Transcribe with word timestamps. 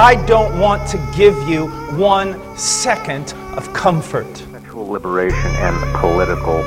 I 0.00 0.14
don't 0.26 0.60
want 0.60 0.88
to 0.90 1.12
give 1.16 1.36
you 1.48 1.66
one 1.96 2.56
second 2.56 3.34
of 3.56 3.72
comfort. 3.72 4.32
Sexual 4.36 4.86
liberation 4.86 5.50
and 5.56 5.96
political 5.96 6.62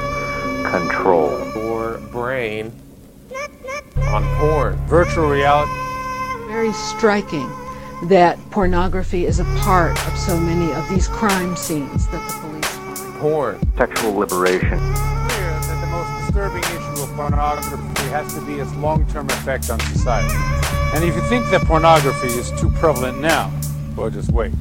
control. 0.70 1.40
Your 1.56 2.00
brain 2.12 2.74
on 4.10 4.26
porn. 4.38 4.76
Virtual 4.88 5.30
reality. 5.30 5.72
Very 6.50 6.74
striking 6.74 7.50
that 8.10 8.38
pornography 8.52 9.26
is 9.26 9.40
a 9.40 9.46
part 9.60 9.92
of 10.08 10.18
so 10.18 10.38
many 10.38 10.74
of 10.74 10.90
these 10.90 11.08
crime 11.08 11.56
scenes 11.56 12.08
that 12.08 12.28
the 12.28 12.38
police 12.38 12.68
find. 12.68 13.14
Porn. 13.22 13.60
Sexual 13.78 14.12
liberation. 14.14 14.78
Clear 14.78 14.78
that 14.78 15.80
the 15.80 15.88
most 15.88 16.26
disturbing 16.26 16.81
issue 17.02 17.10
of 17.10 17.16
pornography 17.16 18.04
has 18.10 18.34
to 18.34 18.42
be 18.42 18.54
its 18.54 18.74
long-term 18.76 19.28
effect 19.28 19.70
on 19.70 19.80
society. 19.80 20.34
And 20.94 21.04
if 21.04 21.16
you 21.16 21.22
think 21.30 21.50
that 21.52 21.62
pornography 21.66 22.28
is 22.28 22.52
too 22.60 22.70
prevalent 22.72 23.20
now, 23.20 23.52
well, 23.96 24.10
just 24.10 24.32
wait. 24.32 24.52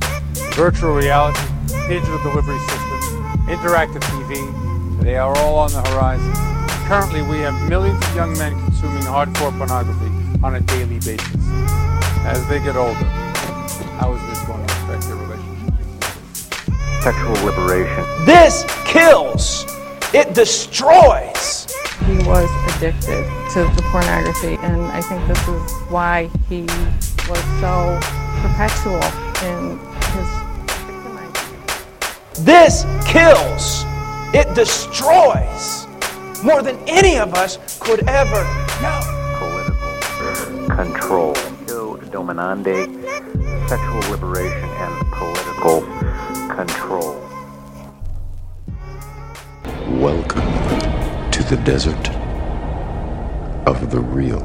Virtual 0.54 0.94
reality, 0.94 1.40
digital 1.88 2.18
delivery 2.18 2.58
systems, 2.58 3.04
interactive 3.46 4.02
TV, 4.02 5.02
they 5.02 5.16
are 5.16 5.36
all 5.38 5.56
on 5.58 5.72
the 5.72 5.82
horizon. 5.90 6.32
Currently, 6.86 7.22
we 7.22 7.38
have 7.38 7.68
millions 7.68 8.04
of 8.04 8.16
young 8.16 8.36
men 8.38 8.52
consuming 8.64 9.02
hardcore 9.02 9.56
pornography 9.56 10.10
on 10.42 10.56
a 10.56 10.60
daily 10.60 10.98
basis. 10.98 11.36
As 12.24 12.46
they 12.48 12.58
get 12.58 12.76
older, 12.76 12.94
how 13.98 14.14
is 14.14 14.22
this 14.28 14.44
going 14.46 14.66
to 14.66 14.72
affect 14.74 15.02
their 15.04 15.16
relationship? 15.16 15.74
Sexual 17.02 17.44
liberation. 17.44 18.26
This 18.26 18.64
kills. 18.84 19.64
It 20.12 20.34
destroys. 20.34 21.59
He 22.10 22.18
was 22.26 22.50
addicted 22.74 23.24
to 23.52 23.70
the 23.76 23.82
pornography, 23.92 24.58
and 24.62 24.82
I 24.86 25.00
think 25.00 25.24
this 25.28 25.46
is 25.46 25.72
why 25.90 26.28
he 26.48 26.62
was 27.28 27.40
so 27.60 28.00
perpetual 28.42 29.00
in 29.46 29.78
his 30.10 30.28
victimizing. 30.90 32.44
This 32.44 32.84
kills. 33.06 33.84
It 34.34 34.52
destroys. 34.56 35.86
More 36.42 36.62
than 36.62 36.78
any 36.88 37.16
of 37.16 37.34
us 37.34 37.78
could 37.78 38.02
ever 38.08 38.42
know. 38.82 39.00
Political 39.38 40.66
control. 40.74 41.34
Dominante. 42.10 42.88
Sexual 43.68 44.10
liberation 44.10 44.68
and 44.68 45.12
political 45.12 45.82
control. 46.56 47.20
Welcome 50.00 50.40
to 50.80 50.89
the 51.50 51.56
desert 51.64 52.08
of 53.66 53.90
the 53.90 53.98
real. 53.98 54.40